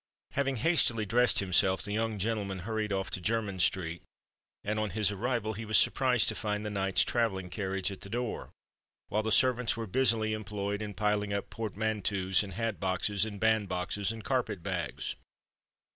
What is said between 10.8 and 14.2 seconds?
in piling up portmanteaus, and hat boxes, and bandboxes,